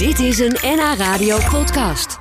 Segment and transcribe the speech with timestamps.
[0.00, 2.18] Dit is een NH Radio podcast.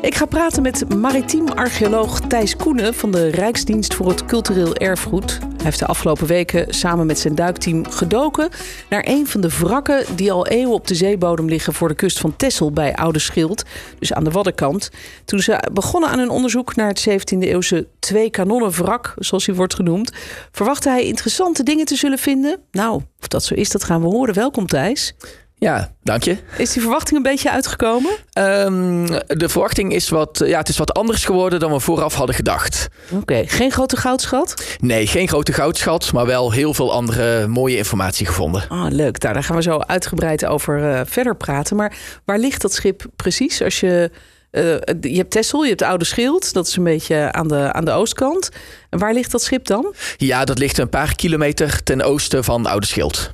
[0.00, 5.51] Ik ga praten met maritiem archeoloog Thijs Koenen van de Rijksdienst voor het Cultureel Erfgoed.
[5.62, 8.48] Hij heeft de afgelopen weken samen met zijn duikteam gedoken
[8.88, 12.18] naar een van de wrakken die al eeuwen op de zeebodem liggen voor de kust
[12.18, 13.64] van Texel bij Oude Schild,
[13.98, 14.90] dus aan de Waddenkant.
[15.24, 19.54] Toen ze begonnen aan hun onderzoek naar het 17e eeuwse twee kanonnen wrak, zoals hij
[19.54, 20.12] wordt genoemd,
[20.52, 22.60] verwachtte hij interessante dingen te zullen vinden.
[22.70, 24.34] Nou, of dat zo is, dat gaan we horen.
[24.34, 25.14] Welkom Thijs.
[25.62, 26.36] Ja, dank je.
[26.56, 28.10] Is die verwachting een beetje uitgekomen?
[28.38, 32.34] Um, de verwachting is wat, ja, het is wat anders geworden dan we vooraf hadden
[32.34, 32.88] gedacht.
[33.10, 34.76] Oké, geen grote goudschat?
[34.80, 38.64] Nee, geen grote goudschat, maar wel heel veel andere mooie informatie gevonden.
[38.68, 39.20] Ah, leuk.
[39.20, 41.76] Daar, daar gaan we zo uitgebreid over uh, verder praten.
[41.76, 43.62] Maar waar ligt dat schip precies?
[43.62, 44.10] Als je,
[44.52, 44.62] uh,
[45.00, 47.92] je hebt Tessel, je hebt Oude Schild, dat is een beetje aan de, aan de
[47.92, 48.48] oostkant.
[48.90, 49.94] En waar ligt dat schip dan?
[50.16, 53.32] Ja, dat ligt een paar kilometer ten oosten van Oude Schild.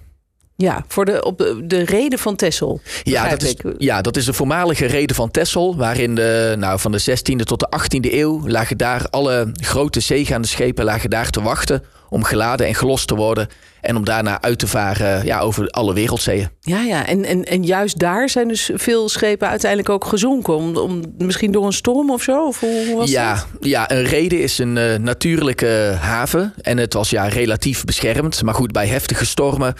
[0.62, 2.80] Ja, voor de, op de, de reden van Tessel.
[3.02, 5.76] Ja dat, is, ja, dat is de voormalige reden van Tessel.
[5.76, 10.48] Waarin de, nou, van de 16e tot de 18e eeuw lagen daar alle grote zeegaande
[10.48, 11.82] schepen lagen daar te wachten.
[12.08, 13.48] Om geladen en gelost te worden.
[13.80, 16.48] En om daarna uit te varen ja, over alle wereldzeeën.
[16.60, 17.06] Ja, ja.
[17.06, 20.54] En, en, en juist daar zijn dus veel schepen uiteindelijk ook gezonken.
[20.54, 22.46] Om, om, misschien door een storm of zo?
[22.46, 23.46] Of hoe was ja, dat?
[23.60, 26.54] ja, een reden is een uh, natuurlijke haven.
[26.60, 28.42] En het was ja relatief beschermd.
[28.42, 29.74] Maar goed, bij heftige stormen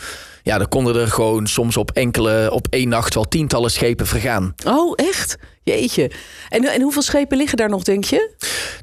[0.49, 4.55] ja, dan konden er gewoon soms op enkele, op één nacht wel tientallen schepen vergaan.
[4.67, 5.39] Oh, echt?
[5.69, 6.11] Jeetje.
[6.49, 8.31] En, en hoeveel schepen liggen daar nog, denk je?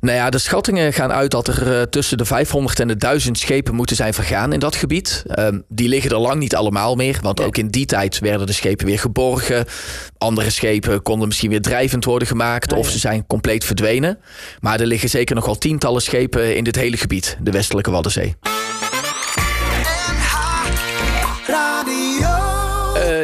[0.01, 3.37] Nou ja, de schattingen gaan uit dat er uh, tussen de 500 en de 1000
[3.39, 5.23] schepen moeten zijn vergaan in dat gebied.
[5.35, 8.53] Uh, die liggen er lang niet allemaal meer, want ook in die tijd werden de
[8.53, 9.65] schepen weer geborgen.
[10.17, 12.77] Andere schepen konden misschien weer drijvend worden gemaakt ja.
[12.77, 14.19] of ze zijn compleet verdwenen.
[14.59, 18.35] Maar er liggen zeker nog wel tientallen schepen in dit hele gebied, de westelijke Waddenzee.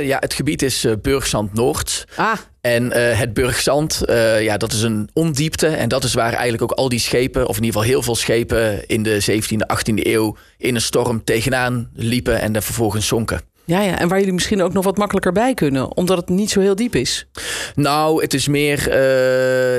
[0.04, 2.06] Ja, het gebied is uh, Burgzand Noord.
[2.16, 2.34] Ah.
[2.62, 4.04] En uh, het Burgzand,
[4.40, 5.68] ja, dat is een ondiepte.
[5.68, 8.16] En dat is waar eigenlijk ook al die schepen, of in ieder geval heel veel
[8.16, 8.88] schepen...
[8.88, 13.42] in de 17e, 18e eeuw in een storm tegenaan liepen en er vervolgens zonken.
[13.66, 16.52] Ja, ja, en waar jullie misschien ook nog wat makkelijker bij kunnen, omdat het niet
[16.52, 17.28] zo heel diep is.
[17.76, 18.96] Nou, het is meer,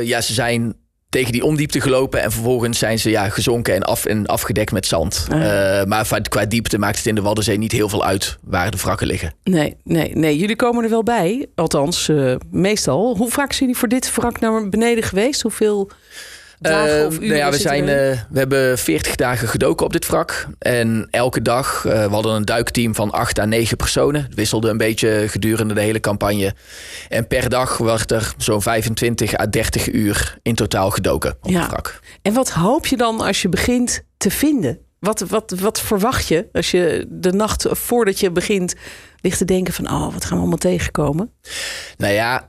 [0.04, 0.74] ja, ze zijn
[1.12, 2.22] tegen die ondiepte gelopen.
[2.22, 5.26] En vervolgens zijn ze ja, gezonken en, af, en afgedekt met zand.
[5.30, 5.38] Ah.
[5.38, 8.76] Uh, maar qua diepte maakt het in de Waddenzee niet heel veel uit waar de
[8.76, 9.34] wrakken liggen.
[9.44, 10.38] Nee, nee, nee.
[10.38, 11.46] Jullie komen er wel bij.
[11.54, 13.16] Althans, uh, meestal.
[13.16, 15.42] Hoe vaak zijn jullie voor dit wrak naar beneden geweest?
[15.42, 15.90] Hoeveel
[16.62, 17.22] dagen of uren?
[17.22, 17.84] Uh, nou ja, we, zijn,
[18.30, 20.46] we hebben 40 dagen gedoken op dit wrak.
[20.58, 24.22] En elke dag, we hadden een duikteam van 8 à 9 personen.
[24.22, 26.54] Het wisselde een beetje gedurende de hele campagne.
[27.08, 31.60] En per dag werd er zo'n 25 à 30 uur in totaal gedoken op ja.
[31.60, 32.00] het wrak.
[32.22, 34.78] En wat hoop je dan als je begint te vinden?
[34.98, 38.74] Wat, wat, wat verwacht je als je de nacht voordat je begint
[39.20, 39.90] ligt te denken van...
[39.90, 41.32] oh, wat gaan we allemaal tegenkomen?
[41.96, 42.48] Nou ja,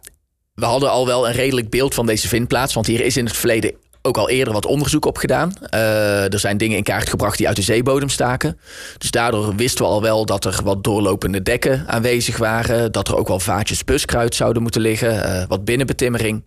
[0.54, 2.74] we hadden al wel een redelijk beeld van deze vindplaats.
[2.74, 3.76] Want hier is in het verleden
[4.06, 5.54] ook al eerder wat onderzoek op gedaan.
[5.74, 8.60] Uh, er zijn dingen in kaart gebracht die uit de zeebodem staken.
[8.98, 12.92] Dus daardoor wisten we al wel dat er wat doorlopende dekken aanwezig waren.
[12.92, 15.14] Dat er ook wel vaatjes buskruid zouden moeten liggen.
[15.14, 16.44] Uh, wat binnenbetimmering.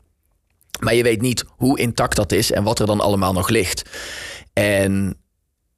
[0.81, 3.83] Maar je weet niet hoe intact dat is en wat er dan allemaal nog ligt.
[4.53, 5.17] En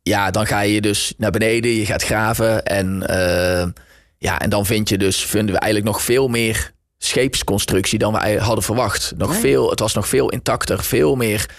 [0.03, 2.65] ja, dan ga je dus naar beneden, je gaat graven.
[2.65, 3.67] En, uh,
[4.19, 8.35] ja, en dan vind je dus, vinden we eigenlijk nog veel meer scheepsconstructie dan wij
[8.37, 9.13] hadden verwacht.
[9.17, 11.51] Nog veel, het was nog veel intacter, veel meer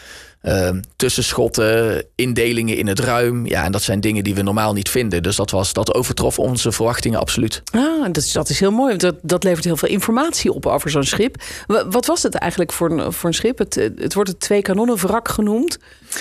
[0.41, 3.45] uh, tussenschotten, indelingen in het ruim.
[3.45, 5.23] Ja, en dat zijn dingen die we normaal niet vinden.
[5.23, 7.61] Dus dat, was, dat overtrof onze verwachtingen absoluut.
[7.71, 8.97] Ah, dat is, dat is heel mooi.
[8.97, 11.43] Dat, dat levert heel veel informatie op over zo'n schip.
[11.89, 13.57] Wat was het eigenlijk voor een, voor een schip?
[13.57, 15.77] Het, het wordt het twee kanonnen wrak genoemd.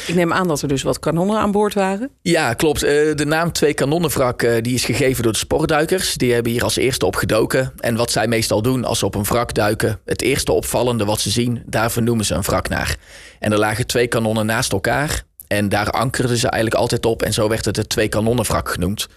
[0.06, 2.10] Ik neem aan dat er dus wat kanonnen aan boord waren.
[2.22, 2.84] Ja, klopt.
[2.84, 6.14] Uh, de naam Twee Kanonnenwrak uh, die is gegeven door de sportduikers.
[6.14, 7.72] Die hebben hier als eerste op gedoken.
[7.76, 10.00] En wat zij meestal doen als ze op een wrak duiken...
[10.04, 12.96] het eerste opvallende wat ze zien, daar vernoemen ze een wrak naar.
[13.38, 15.22] En er lagen twee kanonnen naast elkaar.
[15.46, 17.22] En daar ankerden ze eigenlijk altijd op.
[17.22, 19.08] En zo werd het het Twee Kanonnenwrak genoemd.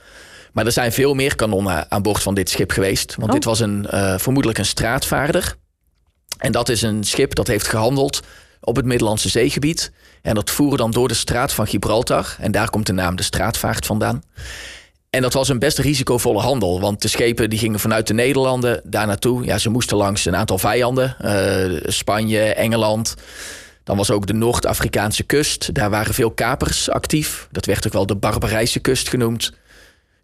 [0.52, 3.16] Maar er zijn veel meer kanonnen aan boord van dit schip geweest.
[3.16, 3.34] Want oh.
[3.34, 5.56] dit was een, uh, vermoedelijk een straatvaarder.
[6.38, 8.20] En dat is een schip dat heeft gehandeld
[8.62, 9.92] op het Middellandse zeegebied.
[10.22, 12.36] En dat voeren dan door de straat van Gibraltar.
[12.40, 14.24] En daar komt de naam de straatvaart vandaan.
[15.10, 16.82] En dat was een best risicovolle handel.
[16.82, 19.46] Want de schepen die gingen vanuit de Nederlanden daar naartoe.
[19.46, 21.16] Ja, ze moesten langs een aantal vijanden.
[21.22, 23.16] Uh, Spanje, Engeland.
[23.92, 25.74] Dan was ook de Noord-Afrikaanse kust.
[25.74, 27.48] Daar waren veel kapers actief.
[27.52, 29.54] Dat werd ook wel de Barbarijse kust genoemd.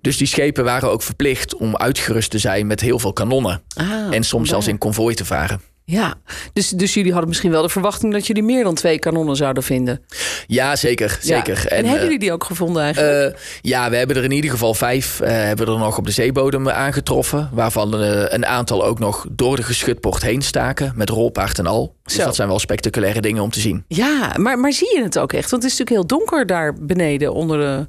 [0.01, 3.61] Dus die schepen waren ook verplicht om uitgerust te zijn met heel veel kanonnen.
[3.75, 5.61] Ah, en soms zelfs in konvooi te varen.
[5.89, 6.13] Ja,
[6.53, 9.63] dus, dus jullie hadden misschien wel de verwachting dat jullie meer dan twee kanonnen zouden
[9.63, 10.01] vinden.
[10.47, 11.17] Ja, zeker.
[11.21, 11.61] zeker.
[11.63, 11.69] Ja.
[11.69, 13.35] En, hebben eh, jullie die ook gevonden eigenlijk?
[13.35, 16.05] eh, ja, we hebben er in ieder geval vijf eh, hebben we er nog op
[16.05, 17.49] de zeebodem aangetroffen.
[17.53, 20.93] Waarvan een aantal ook nog door de geschutpoort heen staken.
[20.95, 21.95] Met rolpaard en al.
[22.03, 22.23] Dus Zo.
[22.23, 23.83] dat zijn wel spectaculaire dingen om te zien.
[23.87, 25.49] ja, maar, maar zie je het ook echt?
[25.49, 27.87] Want het is natuurlijk heel donker daar beneden onder de...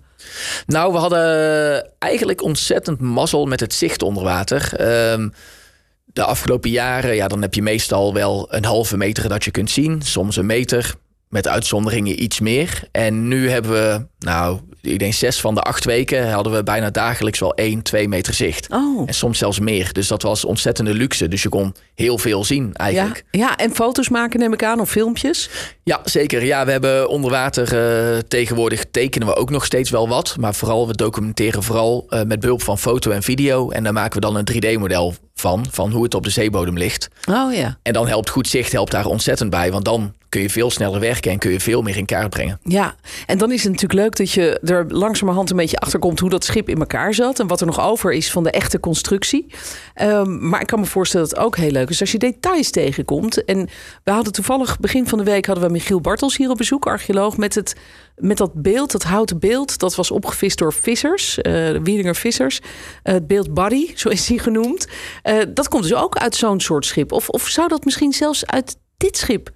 [0.67, 4.73] Nou, we hadden eigenlijk ontzettend mazzel met het zicht onder water.
[4.77, 5.29] Ehm,
[6.19, 9.71] de afgelopen jaren, ja, dan heb je meestal wel een halve meter dat je kunt
[9.71, 10.03] zien.
[10.03, 10.95] Soms een meter,
[11.29, 12.83] met uitzonderingen iets meer.
[12.93, 16.33] En nu hebben we, nou, ik denk zes van de acht weken...
[16.33, 18.71] hadden we bijna dagelijks wel één, twee meter zicht.
[18.71, 19.93] Oh, En soms zelfs meer.
[19.93, 21.29] Dus dat was ontzettende luxe.
[21.29, 23.25] Dus je kon heel veel zien ja, eigenlijk.
[23.31, 25.51] ja, en foto's maken neem ik aan of filmpjes.
[25.83, 26.45] Ja, zeker.
[26.45, 30.37] Ja, we hebben onder water eh, tegenwoordig tekenen we ook nog steeds wel wat.
[30.41, 33.71] Maar vooral, we documenteren vooral eh, met behulp van foto en video.
[33.71, 37.09] En daar maken we dan een 3D-model van, van hoe het op de zeebodem ligt.
[37.31, 37.79] Oh ja.
[37.83, 39.71] En dan helpt goed zicht helpt daar ontzettend bij.
[39.71, 42.59] Want dan kun je veel sneller werken en kun je veel meer in kaart brengen.
[42.63, 42.95] Ja,
[43.27, 46.31] en dan is het natuurlijk leuk dat je er langzamerhand een beetje achter komt hoe
[46.31, 49.47] dat schip in elkaar zat en wat er nog over is van de echte constructie.
[49.95, 52.71] Ehm, maar ik kan me voorstellen dat het ook heel leuk is als je details
[52.71, 53.45] tegenkomt.
[53.45, 53.69] En
[54.05, 57.37] we hadden toevallig begin van de week hadden we Michiel Bartels hier op bezoek, archeoloog,
[57.37, 57.77] met, het,
[58.19, 59.79] met dat beeld, dat houten beeld.
[59.79, 62.61] Dat was opgevist door vissers, de Wieringer vissers.
[63.03, 64.87] Eh, het beeld Buddy, zo is hij genoemd.
[65.23, 67.13] Eh, dat komt dus ook uit zo'n soort schip.
[67.13, 69.51] Of, of zou dat misschien zelfs uit dit schip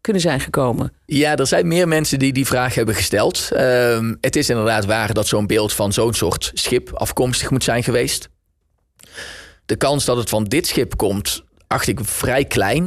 [0.00, 0.92] kunnen zijn gekomen?
[1.06, 3.48] Ja, er zijn meer mensen die die vraag hebben gesteld.
[3.52, 7.82] Ehm, het is inderdaad waar dat zo'n beeld van zo'n soort schip afkomstig moet zijn
[7.82, 8.28] geweest.
[9.66, 12.86] De kans dat het van dit schip komt, acht ik vrij klein.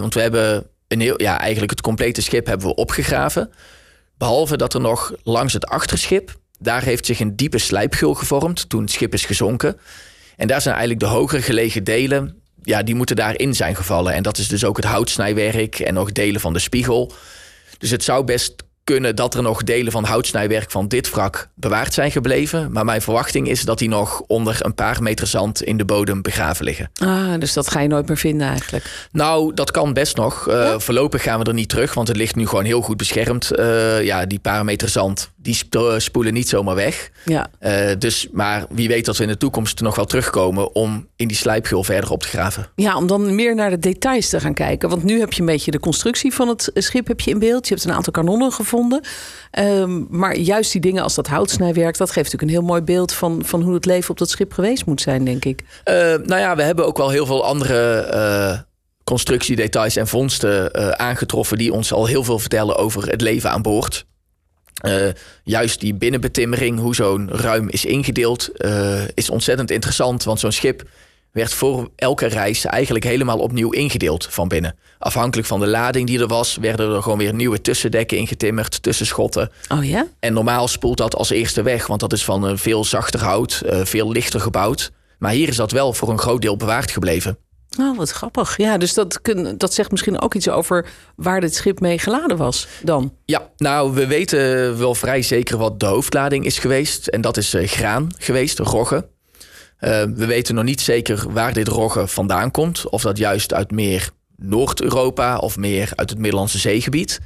[0.00, 3.50] want we hebben een heel, ja, eigenlijk het complete schip hebben we opgegraven.
[4.24, 8.80] Behalve dat er nog langs het achterschip, daar heeft zich een diepe slijpgul gevormd toen
[8.80, 9.80] het schip is gezonken.
[10.36, 14.12] En daar zijn eigenlijk de hoger gelegen delen, ja, die moeten daarin zijn gevallen.
[14.12, 17.12] En dat is dus ook het houtsnijwerk en nog delen van de spiegel.
[17.78, 21.94] Dus het zou best kunnen dat er nog delen van houtsnijwerk van dit wrak bewaard
[21.94, 22.72] zijn gebleven.
[22.72, 26.22] Maar mijn verwachting is dat die nog onder een paar meter zand in de bodem
[26.22, 26.90] begraven liggen.
[26.94, 29.06] Ah, dus dat ga je nooit meer vinden eigenlijk.
[29.12, 30.48] Nou, dat kan best nog.
[30.48, 33.50] Eh, Voorlopig gaan we er niet terug, want het ligt nu gewoon heel goed beschermd.
[33.50, 37.10] Eh, ja, die paar meter zand, die sp- spoelen niet zomaar weg.
[37.24, 37.46] Ja.
[37.58, 41.28] Eh, dus, maar wie weet dat we in de toekomst nog wel terugkomen om in
[41.28, 42.66] die slijpgul verder op te graven.
[42.74, 44.88] ja, om dan meer naar de details te gaan kijken.
[44.88, 47.68] Want nu heb je een beetje de constructie van het schip heb je in beeld.
[47.68, 48.72] Je hebt een aantal kanonnen gevonden.
[49.50, 51.96] Ehm, maar juist die dingen als dat houtsnijwerk...
[51.96, 54.52] dat geeft natuurlijk een heel mooi beeld van, van hoe het leven op dat schip
[54.52, 55.64] geweest moet zijn, denk ik.
[55.84, 58.58] Eh, nou ja, we hebben ook wel heel veel andere eh,
[59.04, 63.62] constructiedetails en vondsten eh, aangetroffen die ons al heel veel vertellen over het leven aan
[63.62, 64.06] boord.
[65.44, 68.50] Juist die binnenbetimmering, hoe zo'n ruim is ingedeeld,
[69.14, 70.24] is ontzettend interessant.
[70.24, 70.82] Want zo'n schip
[71.34, 74.76] werd voor elke reis eigenlijk helemaal opnieuw ingedeeld van binnen.
[74.98, 79.50] Afhankelijk van de lading die er was, werden er gewoon weer nieuwe tussendekken ingetimmerd, tussenschotten.
[79.68, 80.06] Oh ja?
[80.20, 83.62] En normaal spoelt dat als eerste weg, want dat is van een veel zachter hout,
[83.66, 84.90] eh, veel lichter gebouwd.
[85.18, 87.38] Maar hier is dat wel voor een groot deel bewaard gebleven.
[87.80, 88.56] Oh, wat grappig.
[88.56, 92.36] Ja, dus dat, kun, dat zegt misschien ook iets over waar dit schip mee geladen
[92.36, 93.12] was dan.
[93.24, 97.06] Ja, nou, we weten wel vrij zeker wat de hoofdlading is geweest.
[97.06, 99.12] En dat is eh, graan geweest, rogge.
[99.78, 102.88] Eh, we weten nog niet zeker waar dit rogge vandaan komt.
[102.88, 107.20] Of dat juist uit meer Noord-Europa of meer uit het Middellandse zeegebied.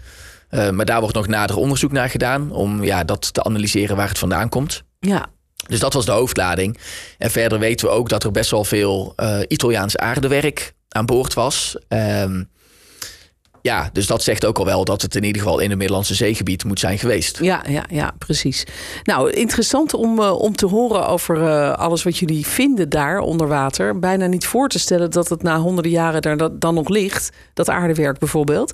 [0.48, 4.08] Eh, maar daar wordt nog nader onderzoek naar gedaan om ja, dat te analyseren waar
[4.08, 4.82] het vandaan komt.
[5.00, 5.26] Ja,
[5.66, 6.78] Dus dat was de hoofdlading.
[7.18, 11.34] En verder weten we ook dat er best wel veel eh, Italiaans aardewerk aan boord
[11.34, 11.76] was.
[11.88, 12.42] Ehm,
[13.68, 16.14] ja, dus dat zegt ook al wel dat het in ieder geval in het Middellandse
[16.14, 17.38] zeegebied moet zijn geweest.
[17.42, 18.66] Ja, ja, ja, precies.
[19.02, 23.48] Nou, interessant om, eh, om te horen over eh, alles wat jullie vinden daar onder
[23.48, 23.98] water.
[23.98, 27.30] Bijna niet voor te stellen dat het na honderden jaren daar dan nog ligt.
[27.54, 28.72] Dat aardewerk bijvoorbeeld.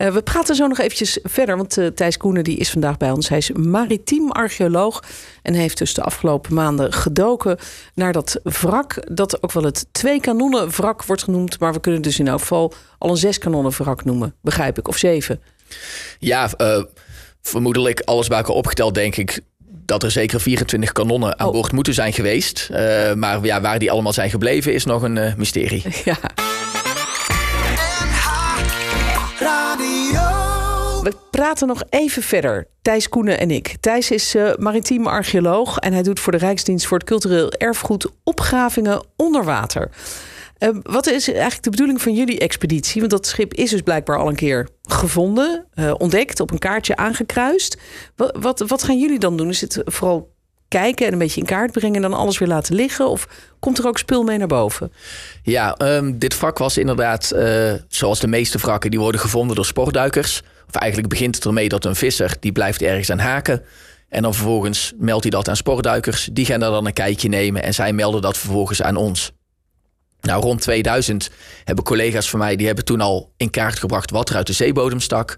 [0.00, 3.10] Eh, we praten zo nog eventjes verder, want eh, Thijs Koenen die is vandaag bij
[3.10, 3.28] ons.
[3.28, 5.02] Hij is maritiem archeoloog
[5.42, 7.58] en heeft dus de afgelopen maanden gedoken
[7.94, 9.02] naar dat wrak.
[9.10, 11.58] Dat ook wel het twee kanonnen wrak wordt genoemd.
[11.58, 14.88] Maar we kunnen dus in elk geval al een zes kanonnen wrak noemen, begrijp ik.
[14.88, 15.40] Of zeven.
[16.18, 16.82] Ja, eh,
[17.42, 21.52] vermoedelijk alles bij elkaar opgeteld denk ik dat er zeker 24 kanonnen aan Oh.
[21.52, 22.68] boord moeten zijn geweest.
[23.14, 25.82] Maar ja, waar die allemaal zijn gebleven is nog een mysterie.
[26.04, 26.18] Ja.
[31.02, 32.66] We praten nog even verder.
[32.82, 33.76] Thijs Koenen en ik.
[33.80, 38.06] Thijs is eh, maritiem archeoloog en hij doet voor de Rijksdienst voor het Cultureel Erfgoed
[38.24, 39.90] opgravingen onder water.
[40.58, 43.00] Eh, wat is eigenlijk de bedoeling van jullie expeditie?
[43.00, 46.96] Want dat schip is dus blijkbaar al een keer gevonden, eh, ontdekt, op een kaartje
[46.96, 47.76] aangekruist.
[48.16, 49.48] Wat, wat, wat gaan jullie dan doen?
[49.48, 50.32] Is het vooral
[50.68, 53.08] kijken en een beetje in kaart brengen en dan alles weer laten liggen?
[53.08, 53.28] Of
[53.58, 54.92] komt er ook spul mee naar boven?
[55.42, 59.64] Ja, um, dit wrak was inderdaad, uh, zoals de meeste wrakken, die worden gevonden door
[59.64, 60.42] sportduikers.
[60.76, 63.62] Eigenlijk begint het ermee dat een visser, die blijft ergens aan haken.
[64.08, 66.28] En dan vervolgens meldt hij dat aan sportduikers.
[66.32, 69.32] Die gaan daar dan een kijkje nemen en zij melden dat vervolgens aan ons.
[70.20, 71.30] Nou, rond 2000
[71.64, 74.52] hebben collega's van mij, die hebben toen al in kaart gebracht wat er uit de
[74.52, 75.36] zeebodem stak.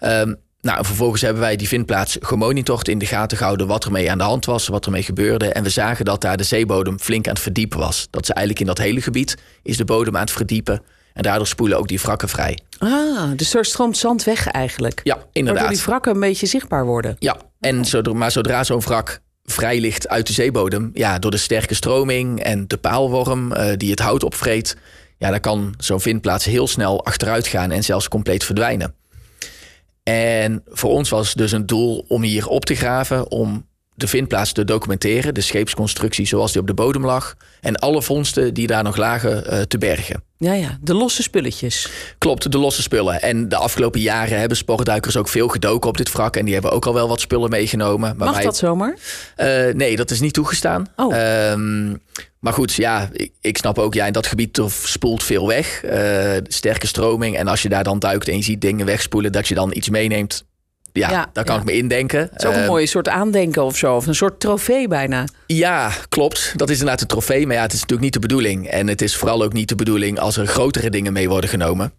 [0.00, 4.10] Um, nou, vervolgens hebben wij die vindplaats gemonitord, in de gaten gehouden wat er mee
[4.10, 5.52] aan de hand was, wat er mee gebeurde.
[5.52, 8.06] En we zagen dat daar de zeebodem flink aan het verdiepen was.
[8.10, 10.82] Dat ze eigenlijk in dat hele gebied is de bodem aan het verdiepen.
[11.18, 12.58] En daardoor spoelen ook die wrakken vrij.
[12.78, 15.00] Ah, dus er stroomt zand weg eigenlijk.
[15.04, 15.62] Ja, inderdaad.
[15.62, 17.16] Waardoor die wrakken een beetje zichtbaar worden.
[17.18, 21.36] Ja, en zodra, maar zodra zo'n wrak vrij ligt uit de zeebodem, ja, door de
[21.36, 24.76] sterke stroming en de paalworm uh, die het hout opvreet,
[25.16, 28.94] ja, dan kan zo'n vindplaats heel snel achteruit gaan en zelfs compleet verdwijnen.
[30.02, 33.66] En voor ons was dus een doel om hier op te graven, om
[33.98, 38.54] de vindplaats te documenteren, de scheepsconstructie zoals die op de bodem lag, en alle vondsten
[38.54, 40.22] die daar nog lagen uh, te bergen.
[40.36, 41.90] Ja, ja, de losse spulletjes.
[42.18, 43.22] Klopt, de losse spullen.
[43.22, 46.36] En de afgelopen jaren hebben sportduikers ook veel gedoken op dit wrak.
[46.36, 48.16] En die hebben ook al wel wat spullen meegenomen.
[48.16, 48.44] Maar Mag wij...
[48.44, 48.96] dat zomaar?
[49.36, 50.86] Uh, nee, dat is niet toegestaan.
[50.96, 51.14] Oh.
[51.14, 51.94] Uh,
[52.40, 55.82] maar goed, ja, ik, ik, snap ook, ja, in dat gebied spoelt veel weg.
[55.84, 57.36] Uh, sterke stroming.
[57.36, 59.88] En als je daar dan duikt en je ziet dingen wegspoelen, dat je dan iets
[59.88, 60.44] meeneemt
[60.92, 62.20] ja, ja, daar kan ik me indenken.
[62.20, 63.96] Het is ook een uh, mooie soort aandenken of zo.
[63.96, 65.24] Of een soort trofee bijna.
[65.46, 66.52] Ja, klopt.
[66.56, 67.46] Dat is inderdaad een trofee.
[67.46, 68.66] Maar ja, het is natuurlijk niet de bedoeling.
[68.66, 71.92] En het is vooral ook niet de bedoeling als er grotere dingen mee worden genomen.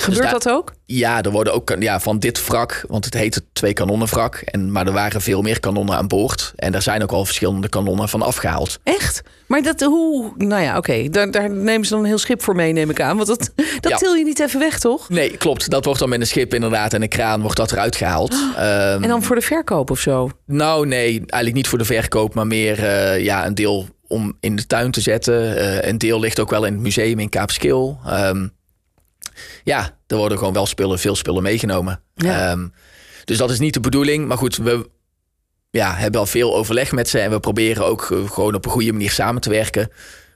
[0.00, 0.72] Gebeurt dus dat ook?
[0.86, 4.34] Ja, er worden ook ja, van dit wrak, want het heet het twee kanonnenwrak.
[4.34, 6.52] En, maar er waren veel meer kanonnen aan boord.
[6.56, 8.78] En daar zijn ook al verschillende kanonnen van afgehaald.
[8.82, 9.22] Echt?
[9.46, 10.32] Maar dat, hoe.
[10.36, 11.08] Nou ja, oké.
[11.08, 13.16] Daar, daar nemen ze dan een heel schip voor mee, neem ik aan.
[13.16, 13.96] Want dat, dat ja.
[13.96, 15.08] til je niet even weg, toch?
[15.08, 15.70] Nee, klopt.
[15.70, 18.32] Dat wordt dan met een schip inderdaad en een kraan wordt dat eruit gehaald.
[18.32, 18.40] Oh,
[18.94, 20.30] um, en dan voor de verkoop of zo?
[20.46, 24.56] Nou, nee, eigenlijk niet voor de verkoop, maar meer uh, ja, een deel om in
[24.56, 25.56] de tuin te zetten.
[25.56, 27.98] Uh, een deel ligt ook wel in het museum in Kaapskil.
[28.08, 28.54] Um,
[29.64, 32.00] ja, er worden gewoon wel spullen, veel spullen meegenomen.
[32.14, 32.50] Ja.
[32.50, 32.72] Um,
[33.24, 34.26] dus dat is niet de bedoeling.
[34.26, 34.88] Maar goed, we
[35.70, 37.18] ja, hebben al veel overleg met ze.
[37.18, 39.90] En we proberen ook gewoon op een goede manier samen te werken.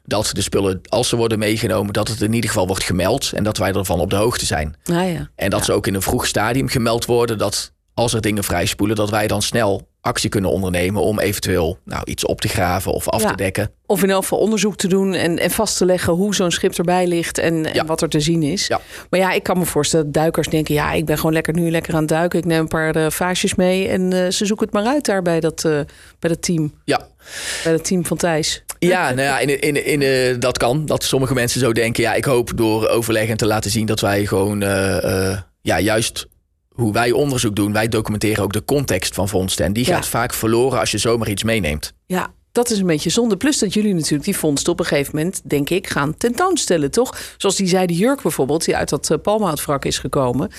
[0.05, 3.33] Dat de spullen, als ze worden meegenomen, dat het in ieder geval wordt gemeld.
[3.33, 4.77] En dat wij ervan op de hoogte zijn.
[4.85, 5.31] Ah, ja.
[5.35, 5.65] En dat ja.
[5.65, 7.39] ze ook in een vroeg stadium gemeld worden.
[7.39, 12.03] Dat als er dingen vrijspoelen, dat wij dan snel actie kunnen ondernemen om eventueel nou,
[12.05, 13.29] iets op te graven of af ja.
[13.29, 13.71] te dekken.
[13.87, 16.75] Of in elk geval onderzoek te doen en, en vast te leggen hoe zo'n schip
[16.75, 17.73] erbij ligt en, Ja.
[17.73, 18.67] en wat er te zien is.
[18.67, 18.81] Ja.
[19.11, 21.71] Maar ja, ik kan me voorstellen dat duikers denken: ja, ik ben gewoon lekker nu
[21.71, 22.39] lekker aan het duiken.
[22.39, 25.23] Ik neem een paar eh, vaasjes mee en eh, ze zoeken het maar uit daar
[25.23, 25.81] bij dat, eh,
[26.19, 26.75] bij dat team.
[26.85, 27.07] Ja,
[27.65, 28.65] Bij dat team van Thijs.
[28.79, 30.87] Ja, nou ja, in, in, in, dat kan.
[30.87, 32.03] Dat sommige mensen zo denken.
[32.03, 34.61] Ja, ik hoop door overleg en te laten zien dat wij gewoon
[35.63, 36.27] ja, juist
[36.81, 39.65] hoe wij onderzoek doen, wij documenteren ook de context van vondsten.
[39.65, 39.95] En die Ja.
[39.95, 41.93] gaat vaak verloren als je zomaar iets meeneemt.
[42.07, 43.37] Ja, dat is een beetje zonde.
[43.37, 47.19] Plus dat jullie natuurlijk die vondst op een gegeven moment, denk ik, gaan tentoonstellen, toch?
[47.37, 50.51] Zoals die zijde jurk bijvoorbeeld, die uit dat uh, palmhoutwrak is gekomen.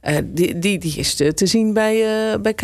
[0.00, 2.54] Eh, die, die, die is te, te zien bij, eh bij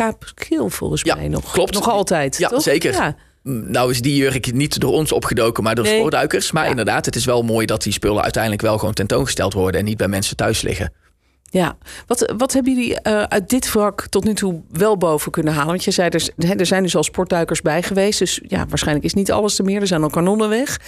[0.67, 1.51] volgens Ja, mij nog.
[1.51, 1.73] klopt.
[1.73, 2.61] Nog altijd, Ja, toch?
[2.61, 2.91] zeker.
[2.93, 3.15] Ja.
[3.43, 5.97] Mm, Nou is die jurk niet door ons opgedoken, maar door Nee.
[5.97, 6.51] spoorduikers.
[6.51, 6.69] Maar Ja.
[6.69, 9.97] inderdaad, het is wel mooi dat die spullen uiteindelijk wel gewoon tentoongesteld worden en niet
[9.97, 10.93] bij mensen thuis liggen.
[11.49, 11.77] Ja,
[12.07, 15.67] wat, wat hebben jullie eh, uit dit wrak tot nu toe wel boven kunnen halen?
[15.67, 18.19] Want je zei, er, er zijn dus al sportduikers bij geweest.
[18.19, 19.81] Dus ja, waarschijnlijk is niet alles er meer.
[19.81, 20.79] Er zijn al kanonnen weg.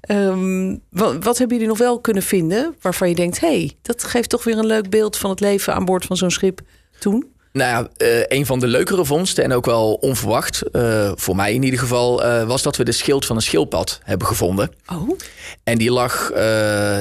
[0.00, 3.40] Ehm, wat, wat hebben jullie nog wel kunnen vinden waarvan je denkt...
[3.40, 6.16] hé, hey, dat geeft toch weer een leuk beeld van het leven aan boord van
[6.16, 6.60] zo'n schip
[6.98, 7.34] toen?
[7.56, 11.54] Nou ja, eh, een van de leukere vondsten en ook wel onverwacht, eh, voor mij
[11.54, 14.72] in ieder geval, eh, was dat we de schild van een schildpad hebben gevonden.
[14.92, 15.18] Oh,
[15.64, 16.30] En die lag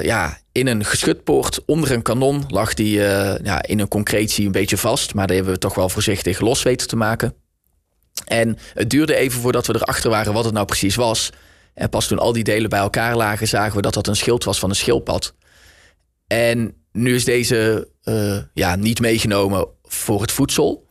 [0.04, 2.44] ja, in een geschutpoort onder een kanon.
[2.48, 3.00] Lag die
[3.44, 5.14] ja, in een concretie een beetje vast.
[5.14, 7.34] Maar daar hebben we toch wel voorzichtig los weten te maken.
[8.26, 11.30] En het duurde even voordat we erachter waren wat het nou precies was.
[11.74, 14.44] En pas toen al die delen bij elkaar lagen, zagen we dat dat een schild
[14.44, 15.34] was van een schildpad.
[16.28, 17.88] En nu is deze
[18.54, 20.86] ja, niet meegenomen voor het voedsel.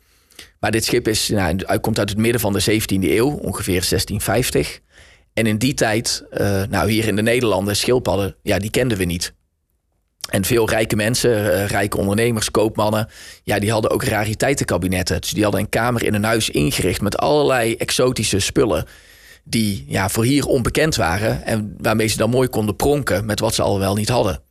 [0.60, 4.80] Maar dit schip is, nou, komt uit het midden van de 17e eeuw, ongeveer 1650.
[5.32, 9.04] En in die tijd, eh, nou hier in de Nederlanden, schildpadden, ja, die kenden we
[9.04, 9.34] niet.
[10.30, 13.08] En veel rijke mensen, eh, rijke ondernemers, koopmannen,
[13.42, 15.20] ja, die hadden ook rariteitenkabinetten.
[15.20, 18.86] Dus die hadden een kamer in hun huis ingericht met allerlei exotische spullen.
[19.44, 23.54] Die ja, voor hier onbekend waren en waarmee ze dan mooi konden pronken met wat
[23.54, 24.43] ze al wel niet hadden.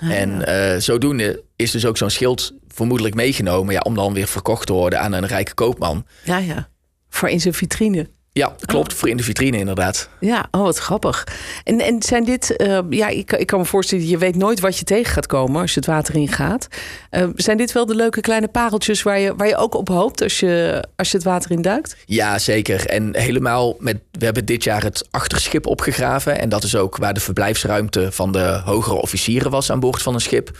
[0.00, 4.66] En eh, zodoende is dus ook zo'n schild vermoedelijk meegenomen ja, om dan weer verkocht
[4.66, 6.06] te worden aan een rijke koopman.
[6.24, 6.68] ja, ja.
[7.08, 8.08] Voor in zijn vitrine.
[8.32, 8.94] Ja, klopt.
[8.94, 10.08] Voor in de vitrine inderdaad.
[10.20, 11.26] Ja, oh wat grappig.
[11.64, 14.78] En, en zijn dit, uh, ja, ik, ik kan me voorstellen, je weet nooit wat
[14.78, 16.68] je tegen gaat komen als je het water in gaat.
[17.10, 20.22] Uh, zijn dit wel de leuke kleine pareltjes waar je, waar je ook op hoopt
[20.22, 21.96] als je, als je het water in duikt?
[22.06, 22.86] Ja, zeker.
[22.86, 26.38] En helemaal met, we hebben dit jaar het achterschip opgegraven.
[26.38, 30.14] En dat is ook waar de verblijfsruimte van de hogere officieren was aan boord van
[30.14, 30.50] een schip.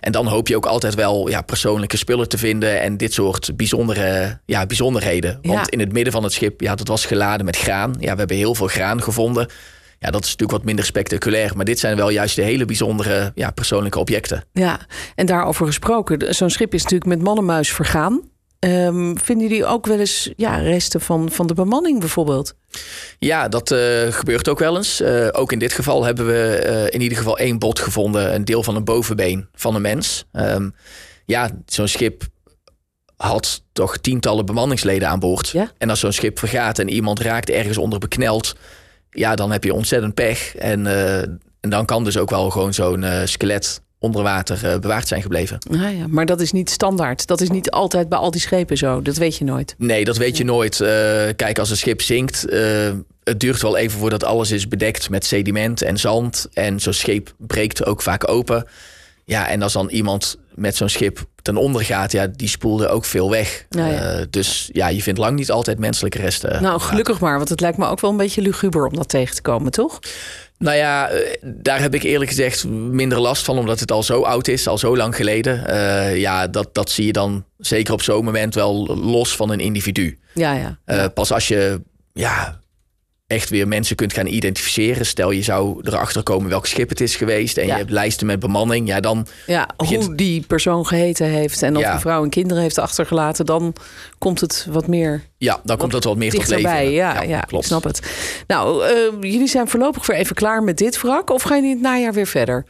[0.00, 3.56] En dan hoop je ook altijd wel ja, persoonlijke spullen te vinden en dit soort
[3.56, 5.38] bijzondere ja, bijzonderheden.
[5.42, 7.94] Want in het midden van het schip, ja, dat was geladen met graan.
[7.98, 9.46] Ja, we hebben heel veel graan gevonden.
[9.98, 11.56] Ja, dat is natuurlijk wat minder spectaculair.
[11.56, 14.44] Maar dit zijn wel juist de hele bijzondere ja, persoonlijke objecten.
[14.52, 14.80] Ja,
[15.14, 16.34] en daarover gesproken.
[16.34, 18.20] Zo'n schip is natuurlijk met man vergaan.
[18.66, 22.54] Um, vinden jullie ook wel eens ja, resten van, van de bemanning bijvoorbeeld?
[23.18, 23.78] Ja, dat uh,
[24.10, 25.00] gebeurt ook wel eens.
[25.00, 28.34] Uh, ook in dit geval hebben we uh, in ieder geval één bot gevonden.
[28.34, 30.24] Een deel van een bovenbeen van een mens.
[30.32, 30.74] Um,
[31.24, 32.24] ja, zo'n schip
[33.16, 35.48] had toch tientallen bemanningsleden aan boord.
[35.48, 35.72] Ja?
[35.78, 38.56] En als zo'n schip vergaat en iemand raakt ergens onder bekneld...
[39.10, 40.56] ja, dan heb je ontzettend pech.
[40.56, 40.86] En,
[41.60, 45.58] en dan kan dus ook wel gewoon zo'n skelet onder water uh, bewaard zijn gebleven.
[45.70, 47.26] Ah ja, maar dat is niet standaard.
[47.26, 49.02] Dat is niet altijd bij al die schepen zo.
[49.02, 49.74] Dat weet je nooit.
[49.78, 50.80] Nee, dat weet je nooit.
[50.80, 50.88] Uh,
[51.36, 52.90] kijk, als een schip zinkt, uh,
[53.24, 56.48] het duurt wel even voordat alles is bedekt met sediment en zand.
[56.52, 58.66] En zo'n schip breekt ook vaak open.
[59.24, 63.04] Ja, en als dan iemand met zo'n schip ten onder gaat, ja, die spoelde ook
[63.04, 63.66] veel weg.
[63.70, 64.24] Ja, ja.
[64.30, 66.62] dus ja, je vindt lang niet altijd menselijke resten.
[66.62, 69.34] Nou, gelukkig maar, want het lijkt me ook wel een beetje luguber om dat tegen
[69.34, 69.98] te komen, toch?
[70.62, 74.22] Nou ja, eh, daar heb ik eerlijk gezegd minder last van, omdat het al zo
[74.22, 75.64] oud is, al zo lang geleden.
[75.70, 79.60] Uh, ja, dat, dat zie je dan zeker op zo'n moment wel los van een
[79.60, 80.18] individu.
[80.34, 80.78] Ja, ja.
[80.86, 81.80] Uh, pas als je
[82.12, 82.60] ja,
[83.32, 85.06] echt weer mensen kunt gaan identificeren.
[85.06, 88.38] Stel je zou erachter komen welk schip het is geweest en je hebt lijsten met
[88.40, 88.88] bemanning.
[88.88, 91.94] Ja, dan ja, hoe die persoon geheten heeft en of ja.
[91.94, 93.74] een vrouw en kinderen heeft achtergelaten, dan
[94.18, 95.22] komt het wat meer.
[95.38, 96.90] Ja, dan komt het wat meer tot leven.
[96.90, 97.64] Ja, ja, ja, klopt.
[97.64, 98.00] Ik snap het.
[98.46, 101.82] Nou, uh, jullie zijn voorlopig weer even klaar met dit wrak of gaan jullie het
[101.82, 102.64] najaar weer verder?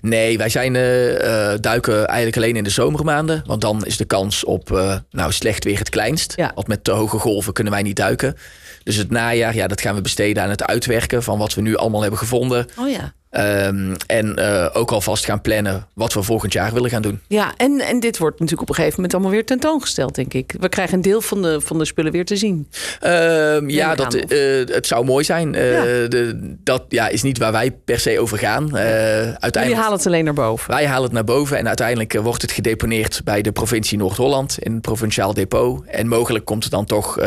[0.00, 3.42] Nee, wij zijn, uh, duiken eigenlijk alleen in de zomermaanden.
[3.46, 6.32] Want dan is de kans op uh, nou, slecht weer het kleinst.
[6.36, 6.52] Ja.
[6.54, 8.36] Want met te hoge golven kunnen wij niet duiken.
[8.84, 11.76] Dus het najaar, ja, dat gaan we besteden aan het uitwerken van wat we nu
[11.76, 12.66] allemaal hebben gevonden.
[12.78, 13.12] Oh ja.
[13.36, 17.20] Um, en uh, ook alvast gaan plannen wat we volgend jaar willen gaan doen.
[17.28, 20.54] Ja, en, en dit wordt natuurlijk op een gegeven moment allemaal weer tentoongesteld, denk ik.
[20.60, 22.68] We krijgen een deel van de, van de spullen weer te zien.
[23.02, 25.52] Um, ja, dat, uh, het zou mooi zijn.
[25.52, 25.82] Ja.
[26.08, 28.76] De, dat ja, is niet waar wij per se over gaan.
[28.76, 30.70] uiteindelijk, Jullie halen het alleen naar boven.
[30.70, 34.72] Wij halen het naar boven en uiteindelijk wordt het gedeponeerd bij de provincie Noord-Holland in
[34.72, 35.84] het provinciaal depot.
[35.86, 37.18] En mogelijk komt het dan toch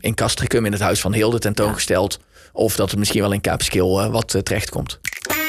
[0.00, 2.18] in Castricum in het Huis van Hilde tentoongesteld.
[2.20, 2.24] Ja.
[2.52, 5.00] Of dat het misschien wel in Kaapskil wat terecht komt.